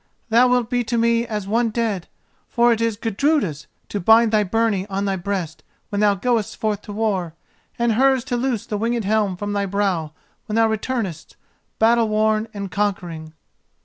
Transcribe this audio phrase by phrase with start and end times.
[0.29, 2.07] Thou wilt be to me as one dead,
[2.49, 6.81] for it is Gudruda's to bind the byrnie on thy breast when thou goest forth
[6.81, 7.35] to war,
[7.77, 10.11] and hers to loose the winged helm from thy brow
[10.47, 11.35] when thou returnest,
[11.77, 13.33] battle worn and conquering."